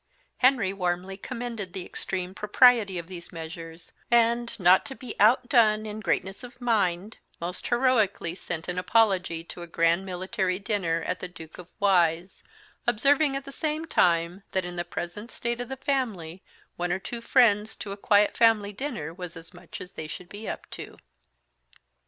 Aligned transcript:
Henry 0.39 0.73
warmly 0.73 1.15
commended 1.15 1.73
the 1.73 1.85
extreme 1.85 2.33
propriety 2.33 2.97
of 2.97 3.05
these 3.05 3.31
measures; 3.31 3.91
and, 4.09 4.59
not 4.59 4.83
to 4.87 4.95
be 4.95 5.13
outdone 5.19 5.85
in 5.85 5.99
greatness 5.99 6.43
of 6.43 6.59
mind, 6.59 7.17
most 7.39 7.67
heroically 7.67 8.33
sent 8.33 8.67
an 8.67 8.79
apology 8.79 9.43
to 9.43 9.61
a 9.61 9.67
grand 9.67 10.03
military 10.03 10.57
dinner 10.57 11.03
at 11.05 11.19
the 11.19 11.27
Duke 11.27 11.59
of 11.59 11.67
Y 11.79 12.17
's; 12.23 12.41
observing, 12.87 13.35
at 13.35 13.45
the 13.45 13.51
same 13.51 13.85
time, 13.85 14.41
that, 14.53 14.65
in 14.65 14.75
the 14.75 14.83
present 14.83 15.29
state 15.29 15.61
of 15.61 15.69
the 15.69 15.77
family, 15.77 16.41
one 16.77 16.91
or 16.91 16.97
two 16.97 17.21
friends 17.21 17.75
to 17.75 17.91
a 17.91 17.95
quiet 17.95 18.35
family 18.35 18.73
dinner 18.73 19.13
was 19.13 19.37
as 19.37 19.53
much 19.53 19.79
as 19.79 19.91
they 19.91 20.07
should 20.07 20.29
be 20.29 20.49
up 20.49 20.67
to. 20.71 20.97